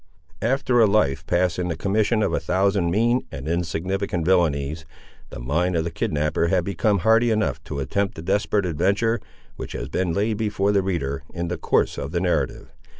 After 0.41 0.81
a 0.81 0.87
life 0.87 1.27
passed 1.27 1.59
in 1.59 1.67
the 1.67 1.75
commission 1.77 2.23
of 2.23 2.33
a 2.33 2.39
thousand 2.39 2.89
mean 2.89 3.27
and 3.31 3.47
insignificant 3.47 4.25
villanies, 4.25 4.83
the 5.29 5.39
mind 5.39 5.75
of 5.75 5.83
the 5.83 5.91
kidnapper 5.91 6.47
had 6.47 6.63
become 6.63 6.97
hardy 7.05 7.29
enough 7.29 7.63
to 7.65 7.77
attempt 7.77 8.15
the 8.15 8.23
desperate 8.23 8.65
adventure, 8.65 9.19
which 9.57 9.73
has 9.73 9.89
been 9.89 10.11
laid 10.11 10.37
before 10.37 10.71
the 10.71 10.81
reader, 10.81 11.21
in 11.35 11.49
the 11.49 11.57
course 11.59 11.99
of 11.99 12.13
the 12.13 12.19
narrative. 12.19 12.71